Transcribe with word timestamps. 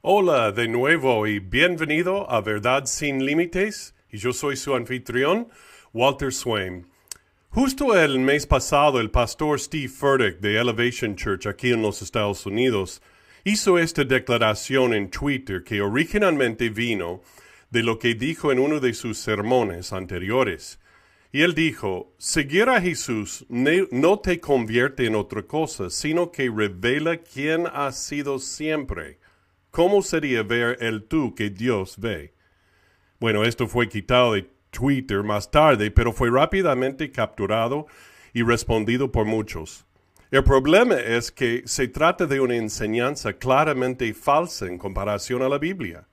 Hola 0.00 0.52
de 0.52 0.68
nuevo 0.68 1.26
y 1.26 1.40
bienvenido 1.40 2.30
a 2.30 2.40
Verdad 2.40 2.86
sin 2.86 3.26
Límites. 3.26 3.96
Y 4.12 4.18
yo 4.18 4.32
soy 4.32 4.56
su 4.56 4.76
anfitrión, 4.76 5.48
Walter 5.92 6.32
Swain. 6.32 6.86
Justo 7.50 7.98
el 7.98 8.20
mes 8.20 8.46
pasado, 8.46 9.00
el 9.00 9.10
pastor 9.10 9.58
Steve 9.58 9.88
Furtick 9.88 10.38
de 10.38 10.56
Elevation 10.56 11.16
Church 11.16 11.48
aquí 11.48 11.72
en 11.72 11.82
los 11.82 12.00
Estados 12.00 12.46
Unidos 12.46 13.02
hizo 13.42 13.76
esta 13.76 14.04
declaración 14.04 14.94
en 14.94 15.10
Twitter 15.10 15.64
que 15.64 15.82
originalmente 15.82 16.70
vino 16.70 17.20
de 17.70 17.82
lo 17.82 17.98
que 17.98 18.14
dijo 18.14 18.52
en 18.52 18.60
uno 18.60 18.78
de 18.78 18.94
sus 18.94 19.18
sermones 19.18 19.92
anteriores. 19.92 20.78
Y 21.32 21.42
él 21.42 21.56
dijo, 21.56 22.14
seguir 22.18 22.68
a 22.68 22.80
Jesús 22.80 23.44
no 23.48 24.20
te 24.20 24.38
convierte 24.38 25.06
en 25.06 25.16
otra 25.16 25.42
cosa, 25.42 25.90
sino 25.90 26.30
que 26.30 26.48
revela 26.48 27.16
quién 27.16 27.66
ha 27.66 27.90
sido 27.90 28.38
siempre. 28.38 29.18
¿Cómo 29.78 30.02
sería 30.02 30.42
ver 30.42 30.78
el 30.80 31.04
tú 31.04 31.36
que 31.36 31.50
Dios 31.50 31.98
ve? 31.98 32.34
Bueno, 33.20 33.44
esto 33.44 33.68
fue 33.68 33.88
quitado 33.88 34.32
de 34.32 34.50
Twitter 34.72 35.22
más 35.22 35.52
tarde, 35.52 35.92
pero 35.92 36.12
fue 36.12 36.30
rápidamente 36.30 37.12
capturado 37.12 37.86
y 38.32 38.42
respondido 38.42 39.12
por 39.12 39.24
muchos. 39.24 39.86
El 40.32 40.42
problema 40.42 40.96
es 40.96 41.30
que 41.30 41.62
se 41.64 41.86
trata 41.86 42.26
de 42.26 42.40
una 42.40 42.56
enseñanza 42.56 43.34
claramente 43.34 44.12
falsa 44.14 44.66
en 44.66 44.78
comparación 44.78 45.42
a 45.42 45.48
la 45.48 45.58
Biblia. 45.58 46.08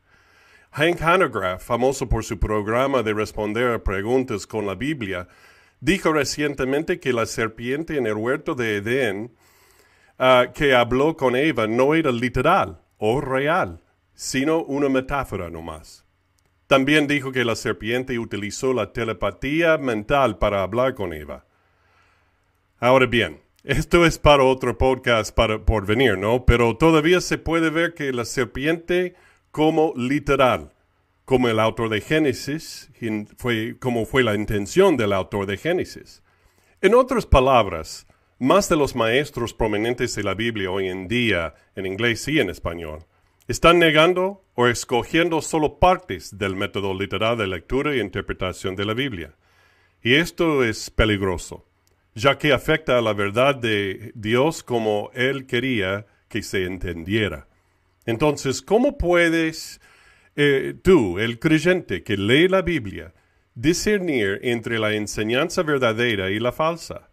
Hank 0.70 1.02
Hanegraaff, 1.02 1.66
famoso 1.66 2.08
por 2.08 2.24
su 2.24 2.38
programa 2.38 3.02
de 3.02 3.16
responder 3.16 3.72
a 3.72 3.84
preguntas 3.84 4.46
con 4.46 4.68
la 4.68 4.76
Biblia, 4.76 5.28
dijo 5.80 6.14
recientemente 6.14 7.00
que 7.00 7.14
la 7.14 7.26
serpiente 7.26 7.98
en 7.98 8.06
el 8.06 8.14
huerto 8.14 8.54
de 8.54 8.76
Edén 8.76 9.32
ah, 10.20 10.50
que 10.54 10.76
habló 10.76 11.18
con 11.18 11.36
Eva 11.36 11.66
no 11.66 11.96
era 11.96 12.12
literal 12.12 12.85
o 12.98 13.22
real, 13.22 13.82
sino 14.14 14.64
una 14.64 14.90
metáfora 14.90 15.50
nomás. 15.50 16.06
También 16.68 17.08
dijo 17.08 17.32
que 17.32 17.46
la 17.46 17.56
serpiente 17.56 18.18
utilizó 18.18 18.74
la 18.74 18.92
telepatía 18.92 19.78
mental 19.78 20.38
para 20.40 20.64
hablar 20.64 20.96
con 20.96 21.14
Eva. 21.14 21.46
Ahora 22.80 23.06
bien, 23.06 23.42
esto 23.64 24.06
es 24.06 24.18
para 24.18 24.44
otro 24.44 24.78
podcast 24.78 25.36
para, 25.36 25.64
por 25.64 25.86
venir, 25.86 26.18
¿no? 26.18 26.46
Pero 26.46 26.78
todavía 26.78 27.22
se 27.22 27.38
puede 27.38 27.70
ver 27.70 27.94
que 27.94 28.14
la 28.14 28.26
serpiente 28.26 29.16
como 29.52 29.94
literal, 29.96 30.74
como 31.24 31.48
el 31.48 31.60
autor 31.60 31.90
de 31.90 32.02
Génesis, 32.02 32.92
fue, 33.38 33.78
como 33.80 34.06
fue 34.06 34.24
la 34.24 34.36
intención 34.36 34.98
del 34.98 35.14
autor 35.14 35.46
de 35.46 35.58
Génesis. 35.58 36.22
En 36.82 36.94
otras 36.94 37.26
palabras, 37.26 38.05
más 38.40 38.68
de 38.68 38.76
los 38.76 38.96
maestros 38.96 39.54
prominentes 39.54 40.16
de 40.16 40.24
la 40.24 40.34
Biblia 40.34 40.70
hoy 40.70 40.88
en 40.88 41.08
día, 41.08 41.56
en 41.76 41.86
inglés 41.86 42.28
y 42.28 42.40
en 42.40 42.50
español, 42.50 43.06
están 43.48 43.80
negando 43.80 44.44
o 44.56 44.68
escogiendo 44.68 45.42
solo 45.42 45.80
partes 45.80 46.38
del 46.38 46.56
método 46.56 46.94
literal 46.94 47.38
de 47.38 47.48
lectura 47.48 47.94
e 47.94 48.00
interpretación 48.00 48.76
de 48.76 48.86
la 48.86 48.94
Biblia. 48.94 49.36
Y 50.02 50.16
esto 50.16 50.64
es 50.64 50.90
peligroso, 50.90 51.66
ya 52.14 52.38
que 52.38 52.54
afecta 52.54 52.98
a 52.98 53.02
la 53.02 53.14
verdad 53.14 53.56
de 53.56 54.12
Dios 54.16 54.64
como 54.64 55.12
Él 55.14 55.46
quería 55.46 56.06
que 56.28 56.42
se 56.42 56.66
entendiera. 56.66 57.48
Entonces, 58.06 58.62
¿cómo 58.62 58.98
puedes 58.98 59.80
eh, 60.36 60.76
tú, 60.84 61.20
el 61.20 61.40
creyente 61.40 62.04
que 62.04 62.18
lee 62.18 62.48
la 62.48 62.62
Biblia, 62.62 63.14
discernir 63.54 64.40
entre 64.44 64.80
la 64.80 64.94
enseñanza 64.94 65.64
verdadera 65.64 66.30
y 66.30 66.40
la 66.40 66.52
falsa? 66.52 67.10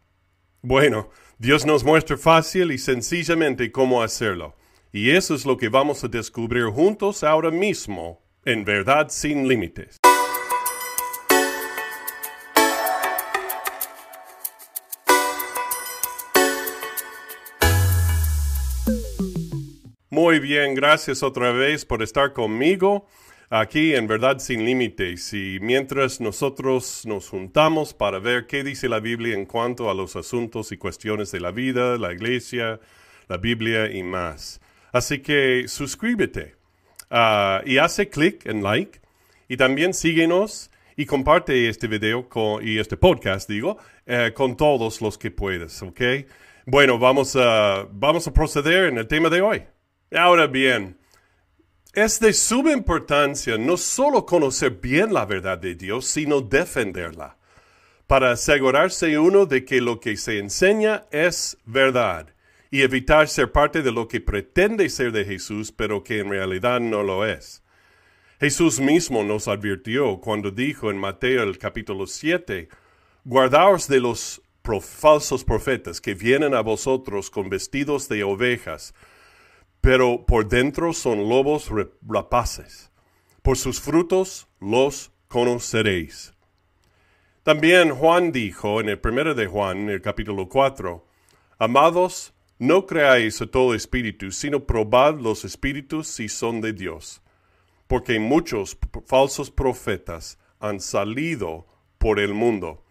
Bueno, 0.65 1.11
Dios 1.39 1.67
nos 1.67 1.83
muestra 1.83 2.17
fácil 2.17 2.71
y 2.71 2.79
sencillamente 2.79 3.73
cómo 3.73 4.01
hacerlo. 4.01 4.55
Y 4.93 5.11
eso 5.11 5.35
es 5.35 5.45
lo 5.45 5.57
que 5.57 5.69
vamos 5.69 6.05
a 6.05 6.09
descubrir 6.09 6.67
juntos 6.67 7.25
ahora 7.25 7.51
mismo 7.51 8.23
en 8.45 8.65
Verdad 8.65 9.09
sin 9.09 9.49
Límites. 9.49 9.99
Muy 20.11 20.39
bien, 20.39 20.77
gracias 20.77 21.25
otra 21.25 21.51
vez 21.51 21.85
por 21.85 22.05
estar 22.05 22.33
conmigo 22.33 23.09
aquí 23.53 23.95
en 23.95 24.07
Verdad 24.07 24.39
sin 24.39 24.65
Límites. 24.65 25.35
Y 25.35 25.59
mientras 25.61 26.21
nosotros 26.21 27.05
nos 27.05 27.29
juntamos 27.29 27.93
para 27.93 28.19
ver 28.19 28.47
qué 28.47 28.65
dice 28.65 28.89
la 28.89 28.99
Biblia 28.99 29.35
en 29.35 29.45
cuanto 29.45 29.91
a 29.91 29.95
los 29.95 30.17
asuntos 30.17 30.73
y 30.73 30.79
cuestiones 30.79 31.31
de 31.33 31.41
la 31.41 31.51
vida, 31.51 31.99
la 31.99 32.13
iglesia, 32.13 32.81
la 33.29 33.37
Biblia 33.37 33.93
y 33.93 34.03
más. 34.03 34.61
Así 34.91 35.19
que 35.19 35.69
suscríbete 35.69 36.57
ah, 37.11 37.61
y 37.67 37.77
hace 37.77 38.09
clic 38.09 38.47
en 38.47 38.63
like 38.63 39.01
y 39.49 39.59
también 39.59 39.93
síguenos 39.93 40.71
y 40.97 41.05
comparte 41.05 41.69
este 41.69 41.89
video 41.89 42.29
y 42.63 42.79
este 42.79 42.97
podcast, 42.97 43.49
digo, 43.49 43.77
eh, 44.07 44.33
con 44.35 44.57
todos 44.57 45.03
los 45.03 45.19
que 45.19 45.31
puedas, 45.31 45.83
¿ok? 45.83 46.01
Bueno, 46.65 46.99
vamos 46.99 47.37
a, 47.37 47.87
vamos 47.91 48.27
a 48.27 48.33
proceder 48.33 48.85
en 48.85 48.97
el 48.97 49.09
tema 49.09 49.29
de 49.29 49.43
hoy. 49.43 49.63
Ahora 50.15 50.47
bien, 50.47 50.97
es 51.93 52.21
de 52.21 52.33
suma 52.33 52.73
importancia 52.73 53.59
no 53.59 53.77
solo 53.77 54.25
conocer 54.25 54.71
bien 54.71 55.13
la 55.13 55.27
verdad 55.27 55.59
de 55.59 55.75
Dios, 55.75 56.07
sino 56.07 56.41
defenderla, 56.41 57.37
para 58.07 58.31
asegurarse 58.31 59.19
uno 59.19 59.45
de 59.45 59.65
que 59.65 59.81
lo 59.83 60.01
que 60.01 60.17
se 60.17 60.39
enseña 60.39 61.05
es 61.11 61.59
verdad 61.67 62.29
y 62.71 62.81
evitar 62.81 63.29
ser 63.29 63.53
parte 63.53 63.83
de 63.83 63.93
lo 63.93 64.09
que 64.09 64.23
pretende 64.23 64.89
ser 64.89 65.13
de 65.13 65.27
Jesús, 65.27 65.71
pero 65.71 66.03
que 66.03 66.21
en 66.21 66.31
realidad 66.31 66.81
no 66.81 67.03
lo 67.03 67.27
es. 67.27 67.63
Jesús 68.41 68.81
mismo 68.81 69.23
nos 69.23 69.47
advirtió 69.47 70.19
cuando 70.19 70.51
dijo 70.51 70.91
en 70.91 70.97
Mateo 70.97 71.43
el 71.43 71.59
capítulo 71.59 72.07
7, 72.07 72.69
Guardaos 73.25 73.87
de 73.87 74.01
los 74.01 74.41
falsos 74.81 75.45
profetas 75.45 76.01
que 76.01 76.15
vienen 76.15 76.55
a 76.55 76.63
vosotros 76.63 77.29
con 77.29 77.51
vestidos 77.51 78.09
de 78.09 78.25
ovejas, 78.25 78.95
pero 79.83 80.25
por 80.25 80.49
dentro 80.49 80.93
son 80.93 81.29
lobos 81.29 81.69
rapaces. 82.07 82.91
Por 83.43 83.59
sus 83.59 83.81
frutos 83.81 84.47
los 84.61 85.11
conoceréis. 85.27 86.33
También 87.43 87.91
Juan 87.91 88.31
dijo 88.31 88.81
en 88.81 88.89
el 88.89 89.01
primero 89.01 89.35
de 89.35 89.49
Juan, 89.49 89.91
el 89.91 90.01
capítulo 90.01 90.49
4, 90.49 91.05
Amados, 91.59 92.33
no 92.61 92.87
creáis 92.87 93.43
a 93.43 93.47
todo 93.49 93.75
espíritu, 93.75 94.31
sino 94.31 94.65
probad 94.65 95.19
los 95.19 95.45
espíritus 95.45 96.07
si 96.07 96.29
son 96.29 96.61
de 96.61 96.73
Dios, 96.73 97.21
porque 97.89 98.21
muchos 98.21 98.79
falsos 99.07 99.51
profetas 99.51 100.39
han 100.61 100.79
salido 100.79 101.67
por 101.99 102.21
el 102.21 102.35
mundo 102.35 102.85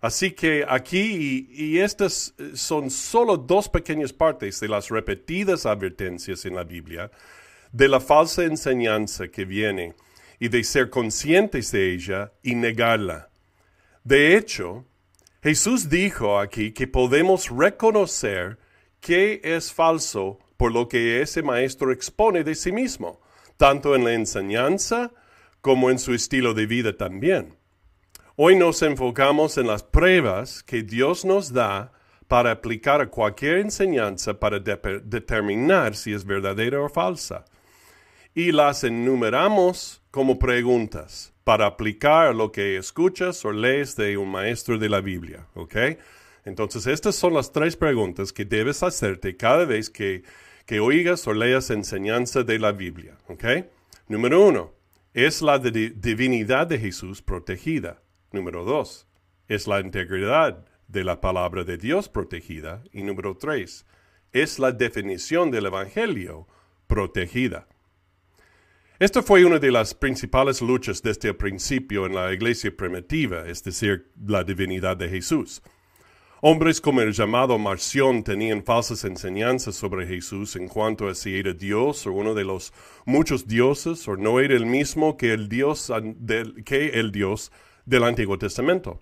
Así 0.00 0.30
que 0.30 0.64
aquí, 0.68 1.48
y, 1.50 1.78
estas 1.80 2.34
eh, 2.38 2.52
son 2.54 2.90
solo 2.90 3.36
dos 3.36 3.68
pequeñas 3.68 4.12
partes 4.12 4.60
de 4.60 4.68
las 4.68 4.88
repetidas 4.90 5.66
advertencias 5.66 6.44
en 6.44 6.54
la 6.54 6.62
Biblia, 6.62 7.10
de 7.72 7.88
la 7.88 8.00
falsa 8.00 8.44
enseñanza 8.44 9.28
que 9.28 9.44
viene 9.44 9.94
y 10.38 10.48
de 10.48 10.62
ser 10.62 10.88
conscientes 10.88 11.72
de 11.72 11.92
ella 11.92 12.32
y 12.42 12.54
negarla. 12.54 13.28
De 14.04 14.36
hecho, 14.36 14.86
Jesús 15.42 15.88
dijo 15.88 16.38
aquí 16.38 16.72
que 16.72 16.86
podemos 16.86 17.50
reconocer 17.50 18.58
que 19.00 19.40
es 19.42 19.72
falso 19.72 20.38
por 20.56 20.72
lo 20.72 20.88
que 20.88 21.22
ese 21.22 21.42
maestro 21.42 21.92
expone 21.92 22.44
de 22.44 22.54
sí 22.54 22.70
mismo, 22.70 23.20
tanto 23.56 23.96
en 23.96 24.04
la 24.04 24.14
enseñanza 24.14 25.12
como 25.60 25.90
en 25.90 25.98
su 25.98 26.14
estilo 26.14 26.54
de 26.54 26.66
vida 26.66 26.96
también. 26.96 27.57
Hoy 28.40 28.54
nos 28.54 28.82
enfocamos 28.82 29.58
en 29.58 29.66
las 29.66 29.82
pruebas 29.82 30.62
que 30.62 30.84
Dios 30.84 31.24
nos 31.24 31.52
da 31.52 31.90
para 32.28 32.52
aplicar 32.52 33.00
a 33.00 33.10
cualquier 33.10 33.58
enseñanza 33.58 34.38
para 34.38 34.60
determinar 34.60 35.96
si 35.96 36.12
es 36.12 36.24
verdadera 36.24 36.80
o 36.80 36.88
falsa. 36.88 37.46
Y 38.36 38.52
las 38.52 38.84
enumeramos 38.84 40.04
como 40.12 40.38
preguntas 40.38 41.34
para 41.42 41.66
aplicar 41.66 42.32
lo 42.32 42.52
que 42.52 42.76
escuchas 42.76 43.44
o 43.44 43.50
lees 43.50 43.96
de 43.96 44.16
un 44.16 44.30
maestro 44.30 44.78
de 44.78 44.88
la 44.88 45.00
Biblia. 45.00 45.48
¿Ok? 45.54 45.74
Entonces, 46.44 46.86
estas 46.86 47.16
son 47.16 47.34
las 47.34 47.50
tres 47.50 47.74
preguntas 47.74 48.32
que 48.32 48.44
debes 48.44 48.84
hacerte 48.84 49.36
cada 49.36 49.64
vez 49.64 49.90
que, 49.90 50.22
que 50.64 50.78
oigas 50.78 51.26
o 51.26 51.34
leas 51.34 51.70
enseñanza 51.70 52.44
de 52.44 52.60
la 52.60 52.70
Biblia. 52.70 53.18
¿Ok? 53.26 53.44
Número 54.06 54.46
uno, 54.46 54.74
¿es 55.12 55.42
la 55.42 55.58
divinidad 55.58 56.68
de 56.68 56.78
Jesús 56.78 57.20
protegida? 57.20 58.00
Número 58.32 58.64
dos, 58.64 59.06
es 59.48 59.66
la 59.66 59.80
integridad 59.80 60.66
de 60.86 61.04
la 61.04 61.20
palabra 61.20 61.64
de 61.64 61.78
Dios 61.78 62.08
protegida. 62.08 62.82
Y 62.92 63.02
número 63.02 63.36
tres, 63.36 63.86
es 64.32 64.58
la 64.58 64.72
definición 64.72 65.50
del 65.50 65.66
Evangelio 65.66 66.46
protegida. 66.86 67.66
Esta 68.98 69.22
fue 69.22 69.44
una 69.44 69.58
de 69.58 69.70
las 69.70 69.94
principales 69.94 70.60
luchas 70.60 71.02
desde 71.02 71.28
el 71.28 71.36
principio 71.36 72.04
en 72.04 72.14
la 72.14 72.32
iglesia 72.32 72.76
primitiva, 72.76 73.46
es 73.46 73.62
decir, 73.62 74.10
la 74.26 74.42
divinidad 74.42 74.96
de 74.96 75.08
Jesús. 75.08 75.62
Hombres 76.40 76.80
como 76.80 77.00
el 77.00 77.12
llamado 77.12 77.58
Marción 77.58 78.22
tenían 78.22 78.62
falsas 78.62 79.04
enseñanzas 79.04 79.74
sobre 79.74 80.06
Jesús 80.06 80.54
en 80.56 80.68
cuanto 80.68 81.08
a 81.08 81.14
si 81.14 81.36
era 81.36 81.52
Dios 81.52 82.06
o 82.06 82.12
uno 82.12 82.34
de 82.34 82.44
los 82.44 82.72
muchos 83.06 83.46
dioses 83.46 84.06
o 84.06 84.16
no 84.16 84.38
era 84.38 84.54
el 84.54 84.66
mismo 84.66 85.16
que 85.16 85.32
el 85.32 85.48
Dios 85.48 85.92
que 86.64 86.90
el 86.90 87.10
Dios 87.10 87.50
del 87.88 88.04
Antiguo 88.04 88.38
Testamento. 88.38 89.00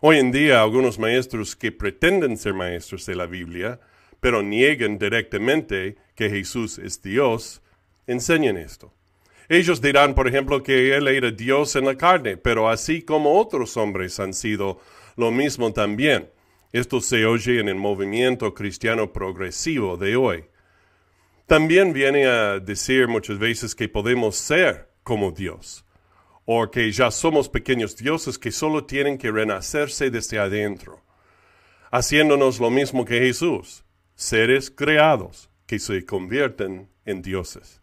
Hoy 0.00 0.18
en 0.18 0.32
día 0.32 0.60
algunos 0.60 0.98
maestros 0.98 1.54
que 1.54 1.70
pretenden 1.70 2.36
ser 2.36 2.54
maestros 2.54 3.06
de 3.06 3.14
la 3.14 3.26
Biblia, 3.26 3.78
pero 4.20 4.42
niegan 4.42 4.98
directamente 4.98 5.96
que 6.16 6.28
Jesús 6.28 6.78
es 6.78 7.00
Dios, 7.00 7.62
enseñan 8.08 8.56
esto. 8.56 8.92
Ellos 9.48 9.80
dirán, 9.80 10.16
por 10.16 10.26
ejemplo, 10.26 10.64
que 10.64 10.96
Él 10.96 11.06
era 11.06 11.30
Dios 11.30 11.76
en 11.76 11.84
la 11.84 11.96
carne, 11.96 12.36
pero 12.36 12.68
así 12.68 13.02
como 13.02 13.38
otros 13.38 13.76
hombres 13.76 14.18
han 14.18 14.34
sido 14.34 14.80
lo 15.14 15.30
mismo 15.30 15.72
también. 15.72 16.28
Esto 16.72 17.00
se 17.00 17.26
oye 17.26 17.60
en 17.60 17.68
el 17.68 17.76
movimiento 17.76 18.54
cristiano 18.54 19.12
progresivo 19.12 19.96
de 19.96 20.16
hoy. 20.16 20.44
También 21.46 21.92
viene 21.92 22.26
a 22.26 22.58
decir 22.58 23.06
muchas 23.06 23.38
veces 23.38 23.76
que 23.76 23.88
podemos 23.88 24.34
ser 24.34 24.88
como 25.04 25.30
Dios, 25.30 25.84
o 26.46 26.70
que 26.70 26.90
ya 26.90 27.10
somos 27.10 27.50
pequeños 27.50 27.94
dioses 27.96 28.38
que 28.38 28.50
solo 28.50 28.84
tienen 28.84 29.18
que 29.18 29.30
renacerse 29.30 30.10
desde 30.10 30.38
adentro, 30.38 31.02
haciéndonos 31.90 32.58
lo 32.58 32.70
mismo 32.70 33.04
que 33.04 33.18
Jesús, 33.18 33.84
seres 34.14 34.70
creados 34.70 35.50
que 35.66 35.78
se 35.78 36.06
convierten 36.06 36.88
en 37.04 37.20
dioses. 37.20 37.82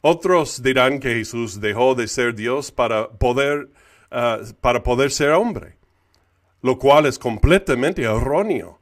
Otros 0.00 0.60
dirán 0.60 0.98
que 0.98 1.14
Jesús 1.14 1.60
dejó 1.60 1.94
de 1.94 2.08
ser 2.08 2.34
Dios 2.34 2.72
para 2.72 3.08
poder, 3.08 3.68
ah, 4.10 4.40
para 4.60 4.82
poder 4.82 5.12
ser 5.12 5.30
hombre 5.30 5.76
lo 6.66 6.78
cual 6.78 7.06
es 7.06 7.16
completamente 7.16 8.02
erróneo. 8.02 8.80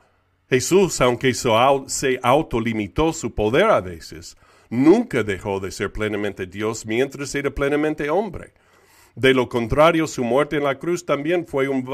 Jesús, 0.48 1.02
aunque 1.02 1.34
se 1.34 2.18
autolimitó 2.22 3.12
su 3.12 3.34
poder 3.34 3.64
a 3.64 3.82
veces, 3.82 4.38
nunca 4.70 5.22
dejó 5.22 5.60
de 5.60 5.70
ser 5.70 5.92
plenamente 5.92 6.46
Dios 6.46 6.86
mientras 6.86 7.34
era 7.34 7.50
plenamente 7.50 8.08
hombre. 8.08 8.54
De 9.14 9.32
lo 9.32 9.48
contrario, 9.48 10.06
su 10.06 10.24
muerte 10.24 10.56
en 10.56 10.64
la 10.64 10.78
cruz 10.78 11.06
también 11.06 11.46
fue 11.46 11.68
un 11.68 11.88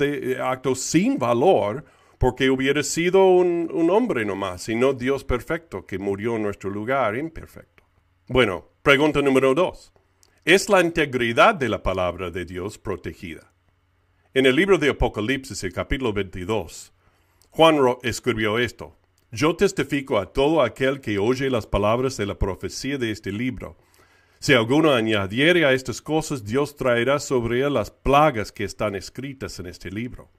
eh, 0.00 0.38
acto 0.40 0.74
sin 0.74 1.18
valor, 1.18 1.84
porque 2.18 2.50
hubiera 2.50 2.82
sido 2.82 3.26
un, 3.26 3.70
un 3.72 3.90
hombre 3.90 4.24
nomás, 4.24 4.68
y 4.68 4.74
no 4.74 4.92
Dios 4.92 5.24
perfecto 5.24 5.86
que 5.86 5.98
murió 5.98 6.36
en 6.36 6.42
nuestro 6.42 6.68
lugar 6.68 7.16
imperfecto. 7.16 7.84
Bueno, 8.26 8.68
pregunta 8.82 9.22
número 9.22 9.54
dos. 9.54 9.92
¿Es 10.44 10.68
la 10.68 10.80
integridad 10.80 11.54
de 11.54 11.68
la 11.68 11.82
palabra 11.82 12.30
de 12.30 12.44
Dios 12.44 12.78
protegida? 12.78 13.52
En 14.34 14.46
el 14.46 14.56
libro 14.56 14.78
de 14.78 14.90
Apocalipsis, 14.90 15.64
el 15.64 15.72
capítulo 15.72 16.12
22, 16.12 16.92
Juan 17.50 17.76
escribió 18.02 18.58
esto. 18.58 18.96
Yo 19.30 19.56
testifico 19.56 20.18
a 20.18 20.32
todo 20.32 20.62
aquel 20.62 21.00
que 21.00 21.18
oye 21.18 21.50
las 21.50 21.66
palabras 21.66 22.16
de 22.16 22.26
la 22.26 22.38
profecía 22.38 22.98
de 22.98 23.10
este 23.10 23.32
libro. 23.32 23.76
Si 24.40 24.54
alguno 24.54 24.92
añadiere 24.92 25.64
a 25.64 25.72
estas 25.72 26.00
cosas, 26.00 26.44
Dios 26.44 26.76
traerá 26.76 27.18
sobre 27.18 27.60
él 27.60 27.74
las 27.74 27.90
plagas 27.90 28.52
que 28.52 28.64
están 28.64 28.94
escritas 28.94 29.58
en 29.58 29.66
este 29.66 29.90
libro. 29.90 30.30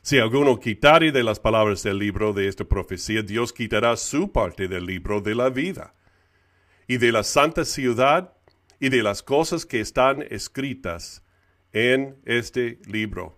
Si 0.00 0.18
alguno 0.18 0.58
quitare 0.58 1.12
de 1.12 1.22
las 1.22 1.38
palabras 1.38 1.82
del 1.82 1.98
libro 1.98 2.32
de 2.32 2.48
esta 2.48 2.64
profecía, 2.64 3.22
Dios 3.22 3.52
quitará 3.52 3.96
su 3.96 4.32
parte 4.32 4.68
del 4.68 4.86
libro 4.86 5.20
de 5.20 5.34
la 5.34 5.50
vida. 5.50 5.94
Y 6.86 6.98
de 6.98 7.12
la 7.12 7.24
santa 7.24 7.64
ciudad 7.64 8.32
y 8.78 8.88
de 8.88 9.02
las 9.02 9.22
cosas 9.22 9.66
que 9.66 9.80
están 9.80 10.24
escritas 10.30 11.22
en 11.72 12.16
este 12.24 12.78
libro. 12.86 13.36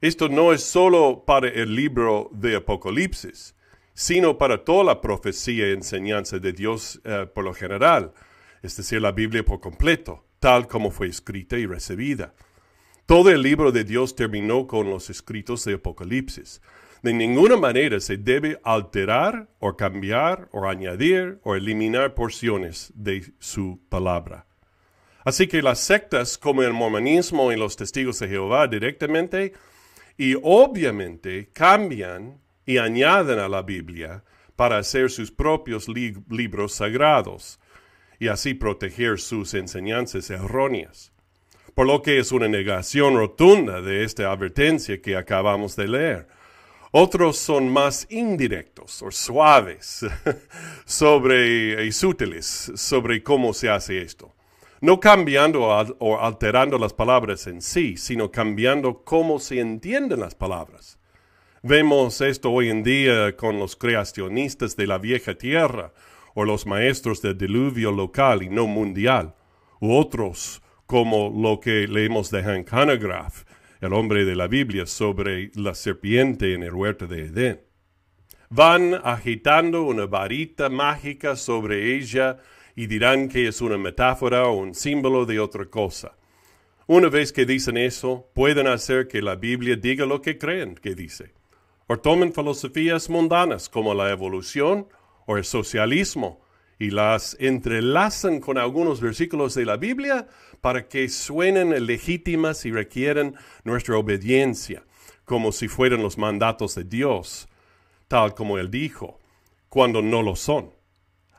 Esto 0.00 0.28
no 0.28 0.52
es 0.52 0.62
solo 0.62 1.24
para 1.26 1.48
el 1.48 1.74
libro 1.74 2.30
de 2.32 2.56
Apocalipsis, 2.56 3.54
sino 3.94 4.38
para 4.38 4.64
toda 4.64 4.84
la 4.84 5.00
profecía 5.00 5.68
y 5.68 5.72
enseñanza 5.72 6.38
de 6.38 6.52
Dios 6.52 7.00
eh, 7.04 7.26
por 7.34 7.44
lo 7.44 7.52
general, 7.52 8.12
es 8.62 8.76
decir, 8.76 9.00
la 9.00 9.12
Biblia 9.12 9.44
por 9.44 9.60
completo, 9.60 10.24
tal 10.40 10.66
como 10.68 10.90
fue 10.90 11.08
escrita 11.08 11.58
y 11.58 11.66
recibida. 11.66 12.34
Todo 13.06 13.30
el 13.30 13.42
libro 13.42 13.72
de 13.72 13.84
Dios 13.84 14.14
terminó 14.14 14.66
con 14.66 14.90
los 14.90 15.10
escritos 15.10 15.64
de 15.64 15.74
Apocalipsis. 15.74 16.60
De 17.02 17.12
ninguna 17.12 17.56
manera 17.56 18.00
se 18.00 18.16
debe 18.16 18.60
alterar 18.64 19.48
o 19.60 19.76
cambiar 19.76 20.48
o 20.52 20.68
añadir 20.68 21.38
o 21.42 21.54
eliminar 21.54 22.14
porciones 22.14 22.92
de 22.94 23.32
su 23.38 23.80
palabra. 23.88 24.46
Así 25.24 25.46
que 25.46 25.62
las 25.62 25.80
sectas 25.80 26.36
como 26.36 26.62
el 26.62 26.72
mormonismo 26.72 27.52
y 27.52 27.56
los 27.56 27.76
testigos 27.76 28.18
de 28.18 28.28
Jehová 28.28 28.66
directamente 28.66 29.52
y 30.16 30.34
obviamente 30.42 31.50
cambian 31.52 32.40
y 32.66 32.78
añaden 32.78 33.38
a 33.38 33.48
la 33.48 33.62
Biblia 33.62 34.24
para 34.56 34.78
hacer 34.78 35.10
sus 35.10 35.30
propios 35.30 35.86
libros 35.88 36.72
sagrados 36.72 37.60
y 38.18 38.28
así 38.28 38.54
proteger 38.54 39.18
sus 39.18 39.54
enseñanzas 39.54 40.30
erróneas. 40.30 41.12
Por 41.74 41.86
lo 41.86 42.02
que 42.02 42.18
es 42.18 42.32
una 42.32 42.48
negación 42.48 43.16
rotunda 43.16 43.80
de 43.80 44.04
esta 44.04 44.32
advertencia 44.32 45.00
que 45.00 45.16
acabamos 45.16 45.76
de 45.76 45.88
leer. 45.88 46.28
Otros 46.90 47.36
son 47.36 47.68
más 47.68 48.06
indirectos 48.10 49.02
o 49.02 49.10
suaves 49.10 50.04
sobre, 50.84 51.84
y 51.86 51.92
sutiles 51.92 52.72
sobre 52.74 53.22
cómo 53.22 53.52
se 53.52 53.68
hace 53.68 54.00
esto 54.00 54.34
no 54.80 55.00
cambiando 55.00 55.62
o 55.62 56.20
alterando 56.20 56.78
las 56.78 56.92
palabras 56.92 57.46
en 57.46 57.62
sí, 57.62 57.96
sino 57.96 58.30
cambiando 58.30 59.02
cómo 59.02 59.38
se 59.38 59.60
entienden 59.60 60.20
las 60.20 60.34
palabras. 60.34 60.98
Vemos 61.62 62.20
esto 62.20 62.52
hoy 62.52 62.70
en 62.70 62.84
día 62.84 63.36
con 63.36 63.58
los 63.58 63.74
creacionistas 63.74 64.76
de 64.76 64.86
la 64.86 64.98
vieja 64.98 65.34
tierra, 65.34 65.92
o 66.34 66.44
los 66.44 66.66
maestros 66.66 67.22
del 67.22 67.38
diluvio 67.38 67.92
local 67.92 68.42
y 68.42 68.48
no 68.48 68.66
mundial, 68.66 69.34
u 69.80 69.94
otros 69.94 70.62
como 70.86 71.30
lo 71.30 71.60
que 71.60 71.86
leemos 71.86 72.30
de 72.30 72.42
Hank 72.42 72.72
Hanegraaff, 72.72 73.44
el 73.80 73.92
hombre 73.92 74.24
de 74.24 74.34
la 74.34 74.48
Biblia, 74.48 74.86
sobre 74.86 75.50
la 75.54 75.74
serpiente 75.74 76.54
en 76.54 76.62
el 76.62 76.72
huerto 76.72 77.06
de 77.06 77.26
Edén. 77.26 77.60
Van 78.50 78.94
agitando 79.04 79.82
una 79.82 80.06
varita 80.06 80.70
mágica 80.70 81.36
sobre 81.36 81.94
ella 81.94 82.38
y 82.74 82.86
dirán 82.86 83.28
que 83.28 83.48
es 83.48 83.60
una 83.60 83.76
metáfora 83.76 84.46
o 84.46 84.54
un 84.54 84.74
símbolo 84.74 85.26
de 85.26 85.40
otra 85.40 85.66
cosa. 85.66 86.16
Una 86.86 87.10
vez 87.10 87.32
que 87.32 87.44
dicen 87.44 87.76
eso, 87.76 88.30
pueden 88.34 88.66
hacer 88.66 89.08
que 89.08 89.20
la 89.20 89.36
Biblia 89.36 89.76
diga 89.76 90.06
lo 90.06 90.22
que 90.22 90.38
creen 90.38 90.74
que 90.74 90.94
dice. 90.94 91.34
O 91.86 91.98
tomen 91.98 92.32
filosofías 92.32 93.10
mundanas 93.10 93.68
como 93.68 93.92
la 93.92 94.10
evolución 94.10 94.88
o 95.28 95.36
el 95.36 95.44
socialismo 95.44 96.40
y 96.78 96.90
las 96.90 97.36
entrelazan 97.38 98.40
con 98.40 98.56
algunos 98.56 99.02
versículos 99.02 99.54
de 99.54 99.66
la 99.66 99.76
Biblia 99.76 100.26
para 100.62 100.88
que 100.88 101.10
suenen 101.10 101.84
legítimas 101.84 102.64
y 102.64 102.70
requieren 102.70 103.34
nuestra 103.62 103.98
obediencia, 103.98 104.84
como 105.26 105.52
si 105.52 105.68
fueran 105.68 106.02
los 106.02 106.16
mandatos 106.16 106.74
de 106.76 106.84
Dios, 106.84 107.46
tal 108.08 108.34
como 108.34 108.56
Él 108.56 108.70
dijo, 108.70 109.20
cuando 109.68 110.00
no 110.00 110.22
lo 110.22 110.34
son. 110.34 110.72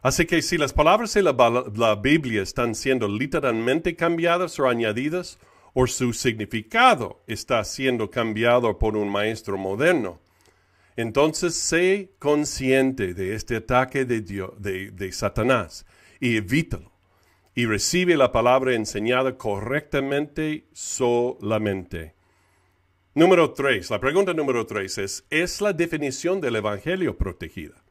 Así 0.03 0.27
que 0.27 0.43
si 0.43 0.59
las 0.59 0.71
palabras 0.71 1.15
de 1.15 1.23
la, 1.23 1.95
Biblia 1.95 2.43
están 2.43 2.75
siendo 2.75 3.07
literalmente 3.07 3.95
cambiadas 3.95 4.59
o 4.59 4.69
añadidas, 4.69 5.39
o 5.73 5.87
su 5.87 6.13
significado 6.13 7.23
está 7.25 7.63
siendo 7.63 8.11
cambiado 8.11 8.77
por 8.77 8.95
un 8.95 9.09
maestro 9.09 9.57
moderno, 9.57 10.19
entonces 10.95 11.55
sé 11.55 12.11
consciente 12.19 13.13
de 13.13 13.35
este 13.35 13.57
ataque 13.57 14.05
de, 14.05 15.11
Satanás 15.11 15.85
y 16.19 16.37
evítalo. 16.37 16.91
Y 17.55 17.65
recibe 17.65 18.15
la 18.15 18.31
palabra 18.31 18.73
enseñada 18.73 19.37
correctamente 19.37 20.67
solamente. 20.71 22.15
Número 23.15 23.51
tres, 23.53 23.89
la 23.89 23.99
pregunta 23.99 24.33
número 24.33 24.65
tres 24.65 24.97
es, 24.97 25.25
¿es 25.29 25.59
la 25.59 25.73
definición 25.73 26.39
del 26.39 26.57
Evangelio 26.57 27.17
protegida? 27.17 27.83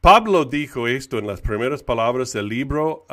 Pablo 0.00 0.46
dijo 0.46 0.88
esto 0.88 1.18
en 1.18 1.26
las 1.26 1.42
primeras 1.42 1.82
palabras 1.82 2.32
del 2.32 2.48
libro 2.48 3.04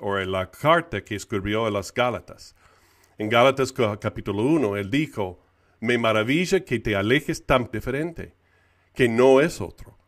o 0.00 0.18
en 0.18 0.32
la 0.32 0.50
carta 0.50 1.02
que 1.02 1.14
escribió 1.14 1.64
a 1.64 1.70
las 1.70 1.94
Gálatas. 1.94 2.54
En 3.16 3.30
Gálatas 3.30 3.72
capítulo 3.72 4.42
1, 4.42 4.76
él 4.76 4.90
dijo, 4.90 5.40
me 5.80 5.98
maravilla 5.98 6.64
que 6.64 6.78
te 6.78 6.94
alejes 6.94 7.46
tan 7.46 7.70
diferente, 7.72 8.34
que 8.94 9.08
no 9.08 9.40
es 9.40 9.60
otro. 9.60 9.98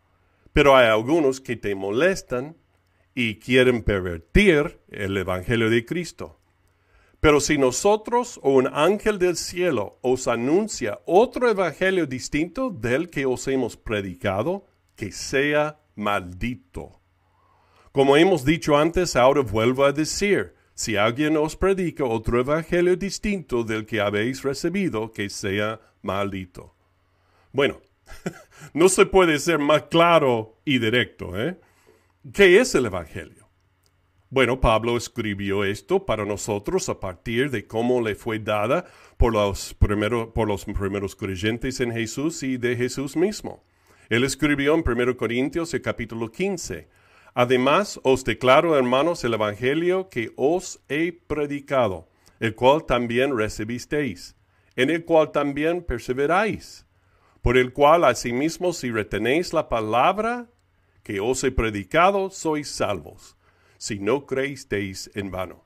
Pero 0.53 0.77
hay 0.77 0.89
algunos 0.89 1.41
que 1.41 1.57
te 1.57 1.75
molestan 1.75 2.57
y 3.15 3.37
quieren 3.37 3.83
pervertir 3.83 4.81
el 4.89 5.17
Evangelio 5.17 5.71
de 5.71 5.85
Cristo. 5.85 6.39
Pero 7.21 7.41
si 7.41 7.57
nosotros 7.57 8.41
o 8.43 8.51
un 8.51 8.67
ángel 8.67 9.19
del 9.19 9.37
cielo 9.37 9.99
os 10.03 10.27
anuncia 10.29 11.01
otro 11.07 11.49
Evangelio 11.49 12.07
distinto 12.07 12.71
del 12.71 13.11
que 13.11 13.27
os 13.27 13.47
hemos 13.49 13.77
predicado, 13.77 14.67
que 14.97 15.13
sea 15.13 15.81
maldito. 15.95 17.01
Como 17.93 18.17
hemos 18.17 18.45
dicho 18.45 18.77
antes, 18.77 19.17
ahora 19.17 19.43
vuelvo 19.43 19.85
a 19.85 19.93
decir, 19.93 20.55
si 20.83 20.97
alguien 20.97 21.37
os 21.37 21.55
predica 21.55 22.05
otro 22.05 22.41
evangelio 22.41 22.97
distinto 22.97 23.63
del 23.63 23.87
que 23.87 24.01
habéis 24.01 24.43
recibido, 24.43 25.13
que 25.13 25.31
sea 25.31 25.81
maldito. 26.03 26.75
Bueno, 27.53 27.81
no 28.75 28.89
se 28.89 29.07
puede 29.07 29.39
ser 29.39 29.61
más 29.61 29.85
claro 29.85 30.59
y 30.65 30.81
directo. 30.81 31.41
¿eh? 31.41 31.57
¿Qué 32.33 32.59
es 32.59 32.75
el 32.75 32.87
Evangelio? 32.87 33.49
Bueno, 34.29 34.61
Pablo 34.61 34.97
escribió 34.97 35.63
esto 35.63 36.05
para 36.05 36.25
nosotros 36.25 36.89
a 36.89 36.99
partir 36.99 37.53
de 37.53 37.65
cómo 37.69 38.01
le 38.01 38.17
fue 38.17 38.41
dada 38.41 38.85
por 39.19 39.33
los, 39.35 39.75
primeros, 39.75 40.31
por 40.35 40.49
los 40.49 40.65
primeros 40.65 41.15
creyentes 41.15 41.79
en 41.79 41.93
Jesús 41.93 42.43
y 42.43 42.57
de 42.57 42.75
Jesús 42.75 43.17
mismo. 43.17 43.63
Él 44.09 44.25
escribió 44.25 44.75
en 44.75 44.83
1 44.85 45.17
Corintios 45.17 45.73
el 45.75 45.83
capítulo 45.83 46.33
15. 46.33 46.89
Además, 47.35 47.99
os 48.03 48.25
declaro, 48.25 48.77
hermanos, 48.77 49.25
el 49.25 49.35
Evangelio 49.35 50.09
que 50.09 50.33
os 50.37 50.81
he 50.89 51.13
predicado, 51.13 52.09
el 52.41 52.55
cual 52.55 52.85
también 52.85 53.37
recibisteis, 53.37 54.37
en 54.77 54.91
el 54.91 55.05
cual 55.05 55.33
también 55.33 55.83
perseveráis, 55.83 56.87
por 57.41 57.57
el 57.57 57.73
cual 57.73 58.05
asimismo 58.05 58.73
si 58.73 58.91
retenéis 58.91 59.53
la 59.53 59.69
palabra 59.69 60.51
que 61.03 61.21
os 61.21 61.43
he 61.45 61.51
predicado, 61.51 62.31
sois 62.31 62.69
salvos 62.69 63.37
si 63.83 63.99
no 63.99 64.27
creísteis 64.27 65.11
en 65.15 65.33
vano. 65.33 65.65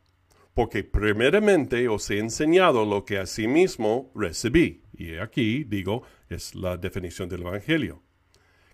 Porque 0.55 0.83
primeramente 0.85 1.87
os 1.87 2.09
he 2.11 2.19
enseñado 2.19 2.87
lo 2.87 3.05
que 3.05 3.19
asimismo 3.19 4.11
recibí. 4.15 4.85
Y 4.95 5.19
aquí, 5.19 5.65
digo, 5.65 6.03
es 6.31 6.55
la 6.55 6.79
definición 6.79 7.29
del 7.29 7.43
Evangelio. 7.43 8.06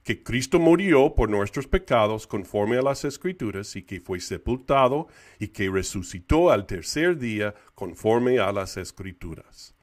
Que 0.03 0.23
Cristo 0.23 0.59
murió 0.59 1.15
por 1.15 1.31
nuestros 1.31 1.67
pecados 1.67 2.27
conforme 2.27 2.77
a 2.77 2.83
las 2.83 3.05
Escrituras 3.05 3.77
y 3.77 3.83
que 3.83 4.01
fue 4.01 4.19
sepultado 4.21 5.09
y 5.39 5.49
que 5.49 5.71
resucitó 5.71 6.51
al 6.51 6.67
tercer 6.67 7.19
día 7.19 7.55
conforme 7.75 8.41
a 8.41 8.51
las 8.51 8.77
Escrituras. 8.77 9.75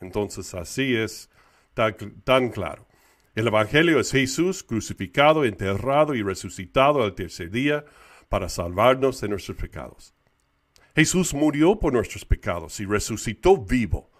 Entonces 0.00 0.54
así 0.54 0.96
es 0.96 1.30
tan, 1.74 2.50
claro. 2.50 2.86
El 3.34 3.46
Evangelio 3.46 4.00
es 4.00 4.10
Jesús 4.10 4.62
crucificado, 4.62 5.44
enterrado 5.44 6.14
y 6.14 6.22
resucitado 6.22 7.02
al 7.02 7.14
tercer 7.14 7.50
día 7.50 7.84
para 8.28 8.48
salvarnos 8.48 9.20
de 9.20 9.28
nuestros 9.28 9.56
pecados. 9.56 10.14
Jesús 10.94 11.32
murió 11.32 11.78
por 11.78 11.92
nuestros 11.92 12.24
pecados 12.24 12.80
y 12.80 12.86
resucitó 12.86 13.56
vivo. 13.56 14.10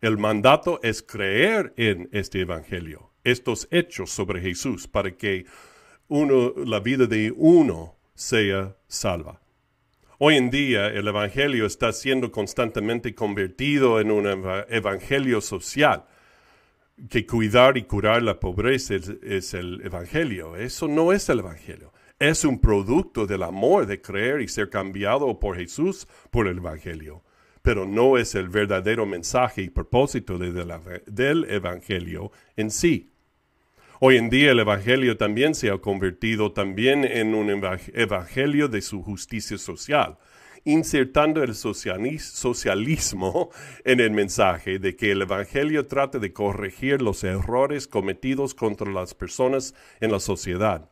El 0.00 0.18
mandato 0.18 0.78
es 0.82 1.02
creer 1.02 1.72
en 1.76 2.08
este 2.12 2.40
Evangelio, 2.42 3.12
estos 3.30 3.68
hechos 3.70 4.10
sobre 4.10 4.40
Jesús, 4.40 4.86
para 4.86 5.16
que 5.16 5.46
la 6.08 6.80
vida 6.80 7.06
de 7.06 7.32
uno 7.36 7.96
sea 8.14 8.76
salva. 8.86 9.40
Hoy 10.18 10.36
en 10.36 10.50
día 10.50 10.88
el 10.88 11.06
Evangelio 11.06 11.66
está 11.66 11.92
siendo 11.92 12.32
constantemente 12.32 13.14
convertido 13.14 14.00
en 14.00 14.10
un 14.10 14.26
Evangelio 14.68 15.40
social, 15.40 16.04
que 17.08 17.24
cuidar 17.26 17.76
y 17.76 17.84
curar 17.84 18.22
la 18.22 18.40
pobreza 18.40 18.94
es 19.22 19.54
el 19.54 19.80
Evangelio. 19.84 20.56
Eso 20.56 20.88
no 20.88 21.12
es 21.12 21.28
el 21.28 21.38
Evangelio 21.40 21.92
es 22.18 22.44
un 22.44 22.58
producto 22.58 23.26
del 23.26 23.42
amor 23.42 23.86
de 23.86 24.00
creer 24.00 24.40
y 24.40 24.48
ser 24.48 24.70
cambiado 24.70 25.38
por 25.38 25.56
Jesús 25.56 26.08
por 26.30 26.48
el 26.48 26.58
Evangelio, 26.58 27.22
pero 27.62 27.86
no 27.86 28.18
es 28.18 28.34
el 28.34 28.48
verdadero 28.48 29.06
mensaje 29.06 29.62
y 29.62 29.70
propósito 29.70 30.38
del 30.38 31.44
Evangelio 31.48 32.32
en 32.56 32.70
sí. 32.70 33.12
Hoy 34.00 34.16
en 34.16 34.30
día 34.30 34.52
el 34.52 34.60
Evangelio 34.60 35.16
también 35.16 35.56
se 35.56 35.70
ha 35.70 35.78
convertido 35.78 36.52
también 36.52 37.04
en 37.04 37.34
un 37.34 37.50
Evangelio 37.50 38.68
de 38.68 38.80
su 38.80 39.02
justicia 39.02 39.58
social, 39.58 40.18
insertando 40.64 41.42
el 41.42 41.56
socialismo 41.56 43.50
en 43.84 43.98
el 43.98 44.12
mensaje 44.12 44.78
de 44.78 44.94
que 44.94 45.10
el 45.10 45.22
Evangelio 45.22 45.88
trata 45.88 46.20
de 46.20 46.32
corregir 46.32 47.02
los 47.02 47.24
errores 47.24 47.88
cometidos 47.88 48.54
contra 48.54 48.88
las 48.88 49.14
personas 49.14 49.74
en 49.98 50.12
la 50.12 50.20
sociedad. 50.20 50.88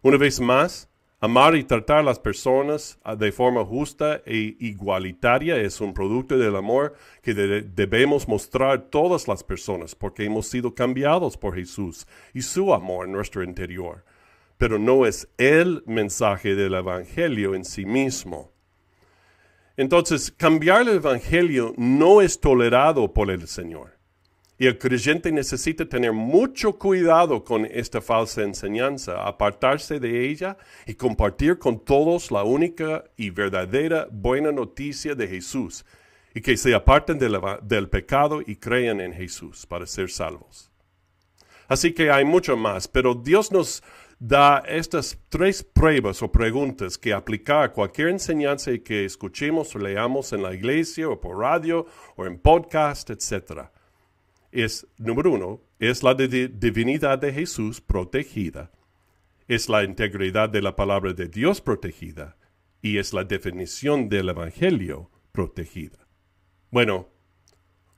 Una 0.00 0.16
vez 0.16 0.40
más, 0.40 0.88
amar 1.20 1.56
y 1.56 1.64
tratar 1.64 1.98
a 1.98 2.02
las 2.02 2.18
personas 2.18 2.98
ah, 3.02 3.16
de 3.16 3.32
forma 3.32 3.64
justa 3.64 4.22
e 4.24 4.56
igualitaria 4.60 5.56
es 5.56 5.80
un 5.80 5.92
producto 5.92 6.38
del 6.38 6.54
amor 6.54 6.94
que 7.22 7.34
debemos 7.34 8.28
mostrar 8.28 8.82
todas 8.90 9.26
las 9.26 9.42
personas 9.42 9.94
porque 9.94 10.24
hemos 10.24 10.46
sido 10.46 10.74
cambiados 10.74 11.36
por 11.36 11.56
Jesús 11.56 12.06
y 12.32 12.42
su 12.42 12.72
amor 12.72 13.06
en 13.06 13.12
nuestro 13.12 13.42
interior. 13.42 14.04
Pero 14.58 14.78
no 14.78 15.06
es 15.06 15.28
el 15.38 15.82
mensaje 15.86 16.54
del 16.54 16.74
Evangelio 16.74 17.54
en 17.54 17.64
sí 17.64 17.84
mismo. 17.84 18.52
Entonces, 19.76 20.32
cambiar 20.32 20.82
el 20.82 20.96
Evangelio 20.96 21.74
no 21.76 22.20
es 22.20 22.40
tolerado 22.40 23.12
por 23.12 23.30
el 23.30 23.46
Señor. 23.46 23.97
Y 24.60 24.66
el 24.66 24.76
creyente 24.76 25.30
necesita 25.30 25.88
tener 25.88 26.12
mucho 26.12 26.76
cuidado 26.76 27.44
con 27.44 27.64
esta 27.64 28.00
falsa 28.00 28.42
enseñanza, 28.42 29.24
apartarse 29.24 30.00
de 30.00 30.28
ella 30.28 30.58
y 30.84 30.94
compartir 30.94 31.58
con 31.58 31.78
todos 31.84 32.32
la 32.32 32.42
única 32.42 33.04
y 33.16 33.30
verdadera 33.30 34.08
buena 34.10 34.50
noticia 34.50 35.14
de 35.14 35.28
Jesús, 35.28 35.86
y 36.34 36.40
que 36.40 36.56
se 36.56 36.74
aparten 36.74 37.18
del 37.18 37.88
pecado 37.88 38.42
y 38.44 38.56
crean 38.56 39.00
en 39.00 39.12
Jesús 39.12 39.64
para 39.64 39.86
ser 39.86 40.10
salvos. 40.10 40.72
Así 41.68 41.92
que 41.92 42.10
hay 42.10 42.24
mucho 42.24 42.56
más, 42.56 42.88
pero 42.88 43.14
Dios 43.14 43.52
nos 43.52 43.84
da 44.18 44.64
estas 44.66 45.16
tres 45.28 45.62
pruebas 45.62 46.20
o 46.20 46.32
preguntas 46.32 46.98
que 46.98 47.12
aplicar 47.12 47.62
a 47.62 47.72
cualquier 47.72 48.08
enseñanza 48.08 48.76
que 48.78 49.04
escuchemos 49.04 49.74
o 49.76 49.78
leamos 49.78 50.32
en 50.32 50.42
la 50.42 50.52
iglesia 50.52 51.08
o 51.08 51.20
por 51.20 51.38
radio 51.38 51.86
o 52.16 52.26
en 52.26 52.38
podcast, 52.40 53.10
etcétera 53.10 53.70
es, 54.52 54.86
número 54.96 55.32
uno, 55.32 55.60
es 55.78 56.02
la 56.02 56.14
divinidad 56.14 57.18
de 57.18 57.32
Jesús 57.32 57.80
protegida, 57.80 58.72
es 59.46 59.68
la 59.68 59.84
integridad 59.84 60.48
de 60.48 60.62
la 60.62 60.76
palabra 60.76 61.12
de 61.12 61.28
Dios 61.28 61.60
protegida 61.60 62.36
y 62.82 62.98
es 62.98 63.12
la 63.12 63.24
definición 63.24 64.08
del 64.08 64.28
Evangelio 64.28 65.10
protegida. 65.32 66.06
Bueno, 66.70 67.08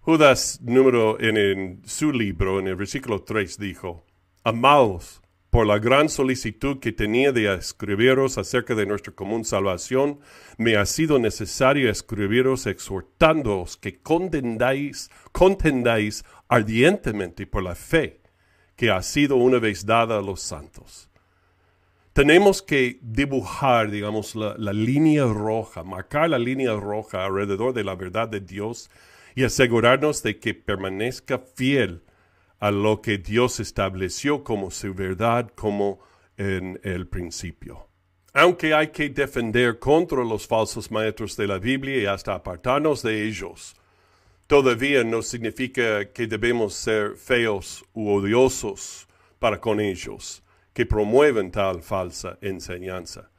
Judas 0.01 0.61
número 0.63 1.21
en, 1.21 1.83
su 1.85 2.13
libro, 2.13 2.59
en 2.59 2.69
el 2.69 2.77
versículo 2.77 3.23
3, 3.23 3.59
dijo, 3.59 4.07
Amados, 4.43 5.21
por 5.51 5.67
la 5.67 5.81
gran 5.81 6.09
solicitud 6.09 6.79
que 6.79 6.93
tenía 6.93 7.33
de 7.33 7.53
escribiros 7.53 8.39
acerca 8.39 8.77
de 8.77 8.87
nuestra 8.87 9.13
común 9.13 9.45
salvación, 9.45 10.21
me 10.57 10.77
ha 10.77 10.87
sido 10.87 11.19
necesario 11.19 11.91
escribiros 11.91 12.67
exhortándoos 12.67 13.77
que 13.77 14.01
contendáis, 14.01 15.11
contendáis 15.33 16.25
ardientemente 16.49 17.49
por 17.49 17.65
la 17.65 17.75
fe 17.75 18.21
que 18.77 18.91
ha 18.91 19.03
sido 19.03 19.37
una 19.37 19.59
vez 19.59 19.85
dada 19.85 20.19
a 20.19 20.23
los 20.23 20.41
santos. 20.41 21.11
Tenemos 22.13 22.63
que 22.63 23.01
dibujar, 23.03 23.91
digamos, 23.91 24.37
la, 24.37 24.55
la 24.57 24.73
línea 24.73 25.25
roja, 25.25 25.83
marcar 25.83 26.31
la 26.31 26.39
línea 26.39 26.75
roja 26.75 27.25
alrededor 27.25 27.73
de 27.75 27.85
la 27.85 27.97
verdad 27.97 28.29
de 28.29 28.41
Dios 28.41 28.89
y 29.35 29.43
asegurarnos 29.45 30.23
de 30.23 30.39
que 30.39 30.55
permanezca 30.55 31.39
fiel 31.39 32.03
a 32.61 32.71
lo 32.71 33.01
que 33.01 33.19
Dios 33.19 33.59
estableció 33.59 34.45
como 34.45 34.71
su 34.71 34.95
verdad, 34.95 35.51
como 35.55 35.99
en 36.37 36.79
el 36.85 37.09
principio. 37.09 37.89
Aunque 38.33 38.73
hay 38.75 38.89
que 38.89 39.09
defender 39.09 39.79
contra 39.79 40.23
los 40.23 40.47
falsos 40.47 40.91
maestros 40.91 41.37
de 41.37 41.49
la 41.49 41.59
Biblia 41.59 42.03
y 42.03 42.07
hasta 42.07 42.35
apartarnos 42.35 43.03
de 43.03 43.27
ellos, 43.27 43.75
todavía 44.47 45.03
no 45.03 45.23
significa 45.23 46.13
que 46.13 46.27
debemos 46.27 46.75
ser 46.75 47.17
feos 47.17 47.85
u 47.93 48.11
odiosos 48.11 49.09
para 49.39 49.61
con 49.61 49.81
ellos, 49.81 50.43
que 50.73 50.87
promueven 50.87 51.51
tal 51.51 51.83
falsa 51.83 52.39
enseñanza. 52.41 53.31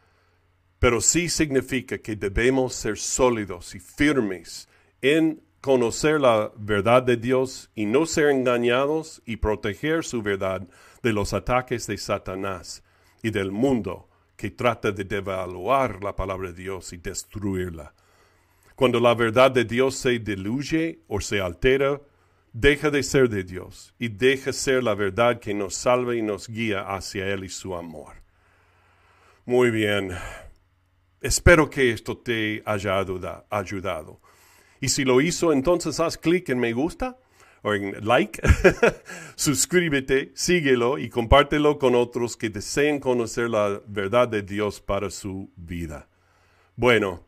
Pero 0.79 0.99
sí 0.99 1.29
significa 1.29 1.99
que 1.99 2.15
debemos 2.15 2.73
ser 2.73 2.97
sólidos 2.97 3.75
y 3.75 3.79
firmes 3.79 4.67
en 5.01 5.41
conocer 5.61 6.19
la 6.19 6.51
verdad 6.57 7.03
de 7.03 7.17
Dios 7.17 7.69
y 7.75 7.85
no 7.85 8.07
ser 8.07 8.29
engañados 8.29 9.21
y 9.25 9.37
proteger 9.37 10.03
su 10.03 10.21
verdad 10.23 10.67
de 11.03 11.13
los 11.13 11.33
ataques 11.33 11.87
de 11.87 11.97
Satanás 11.97 12.83
y 13.21 13.29
del 13.29 13.51
mundo 13.51 14.09
que 14.35 14.49
trata 14.49 14.91
de 14.91 15.03
devaluar 15.03 16.03
la 16.03 16.15
palabra 16.15 16.51
de 16.51 16.63
Dios 16.63 16.91
y 16.93 16.97
destruirla. 16.97 17.93
Cuando 18.75 18.99
la 18.99 19.13
verdad 19.13 19.51
de 19.51 19.63
Dios 19.63 19.95
se 19.95 20.17
diluye 20.17 21.01
o 21.07 21.21
se 21.21 21.39
altera, 21.39 22.01
deja 22.51 22.89
de 22.89 23.03
ser 23.03 23.29
de 23.29 23.43
Dios 23.43 23.93
y 23.99 24.07
deja 24.07 24.51
ser 24.51 24.83
la 24.83 24.95
verdad 24.95 25.39
que 25.39 25.53
nos 25.53 25.75
salva 25.75 26.15
y 26.15 26.23
nos 26.23 26.47
guía 26.47 26.81
hacia 26.81 27.27
Él 27.27 27.43
y 27.43 27.49
su 27.49 27.75
amor. 27.75 28.15
Muy 29.45 29.69
bien. 29.69 30.11
Espero 31.21 31.69
que 31.69 31.91
esto 31.91 32.17
te 32.17 32.63
haya 32.65 32.97
ayudado. 32.97 34.21
Y 34.81 34.89
si 34.89 35.05
lo 35.05 35.21
hizo, 35.21 35.53
entonces 35.53 35.99
haz 35.99 36.17
clic 36.17 36.49
en 36.49 36.59
me 36.59 36.73
gusta 36.73 37.17
o 37.61 37.73
en 37.73 38.05
like, 38.05 38.41
suscríbete, 39.35 40.31
síguelo 40.33 40.97
y 40.97 41.09
compártelo 41.09 41.77
con 41.77 41.93
otros 41.93 42.35
que 42.35 42.49
deseen 42.49 42.99
conocer 42.99 43.49
la 43.49 43.79
verdad 43.85 44.27
de 44.27 44.41
Dios 44.41 44.81
para 44.81 45.11
su 45.11 45.51
vida. 45.55 46.09
Bueno, 46.75 47.23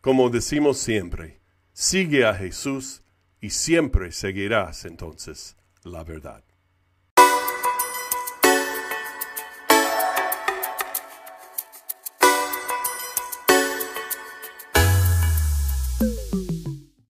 como 0.00 0.28
decimos 0.28 0.78
siempre, 0.78 1.38
sigue 1.72 2.26
a 2.26 2.34
Jesús 2.34 3.02
y 3.40 3.50
siempre 3.50 4.10
seguirás 4.10 4.84
entonces 4.84 5.56
la 5.84 6.02
verdad. 6.02 6.42